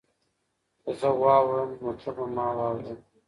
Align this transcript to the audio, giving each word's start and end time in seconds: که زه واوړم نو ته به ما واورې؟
که 0.83 0.91
زه 0.99 1.09
واوړم 1.21 1.71
نو 1.81 1.91
ته 2.01 2.09
به 2.15 2.25
ما 2.35 2.47
واورې؟ 2.57 2.93